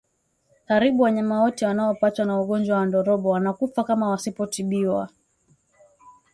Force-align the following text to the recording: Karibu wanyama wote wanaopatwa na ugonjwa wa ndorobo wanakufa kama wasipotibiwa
Karibu 0.67 1.03
wanyama 1.03 1.41
wote 1.41 1.65
wanaopatwa 1.65 2.25
na 2.25 2.41
ugonjwa 2.41 2.77
wa 2.77 2.85
ndorobo 2.85 3.29
wanakufa 3.29 3.83
kama 3.83 4.09
wasipotibiwa 4.09 5.09